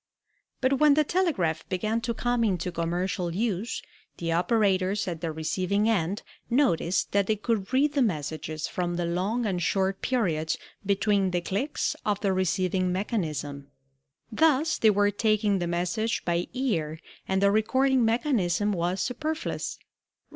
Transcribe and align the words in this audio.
But 0.61 0.79
when 0.79 0.95
the 0.95 1.03
telegraph 1.03 1.69
began 1.69 2.01
to 2.01 2.13
come 2.15 2.43
into 2.43 2.71
commercial 2.71 3.35
use 3.35 3.83
the 4.17 4.31
operators 4.31 5.07
at 5.07 5.21
the 5.21 5.31
receiving 5.31 5.87
end 5.87 6.23
noticed 6.49 7.11
that 7.11 7.27
they 7.27 7.35
could 7.35 7.71
read 7.71 7.93
the 7.93 8.01
messages 8.01 8.67
from 8.67 8.95
the 8.95 9.05
long 9.05 9.45
and 9.45 9.61
short 9.61 10.01
periods 10.01 10.57
between 10.83 11.29
the 11.29 11.39
clicks 11.41 11.95
of 12.03 12.19
the 12.21 12.33
receiving 12.33 12.91
mechanism. 12.91 13.67
Thus 14.31 14.79
they 14.79 14.89
were 14.89 15.11
taking 15.11 15.59
the 15.59 15.67
message 15.67 16.25
by 16.25 16.47
ear 16.51 16.99
and 17.27 17.39
the 17.39 17.51
recording 17.51 18.03
mechanism 18.03 18.71
was 18.71 19.01
superfluous. 19.01 19.77